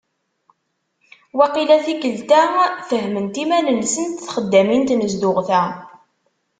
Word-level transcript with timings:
Waqila 1.37 1.75
tikelt-a 1.85 2.41
fahment 2.89 3.35
iman-nsent 3.43 4.17
txeddamin 4.27 4.81
n 4.85 4.87
tnezduɣt-a. 4.89 5.63